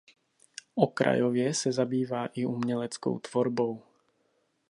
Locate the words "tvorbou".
3.19-3.83